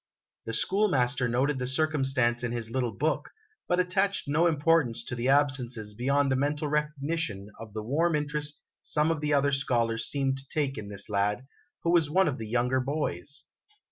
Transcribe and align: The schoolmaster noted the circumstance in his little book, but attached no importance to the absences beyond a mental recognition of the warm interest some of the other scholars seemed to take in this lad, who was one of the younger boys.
The 0.47 0.53
schoolmaster 0.53 1.29
noted 1.29 1.59
the 1.59 1.67
circumstance 1.67 2.43
in 2.43 2.51
his 2.51 2.71
little 2.71 2.91
book, 2.91 3.29
but 3.67 3.79
attached 3.79 4.27
no 4.27 4.47
importance 4.47 5.03
to 5.03 5.13
the 5.15 5.29
absences 5.29 5.93
beyond 5.93 6.33
a 6.33 6.35
mental 6.35 6.67
recognition 6.69 7.51
of 7.59 7.73
the 7.75 7.83
warm 7.83 8.15
interest 8.15 8.63
some 8.81 9.11
of 9.11 9.21
the 9.21 9.31
other 9.33 9.51
scholars 9.51 10.07
seemed 10.09 10.39
to 10.39 10.49
take 10.49 10.75
in 10.75 10.89
this 10.89 11.07
lad, 11.07 11.45
who 11.83 11.91
was 11.91 12.09
one 12.09 12.27
of 12.27 12.39
the 12.39 12.47
younger 12.47 12.79
boys. 12.79 13.45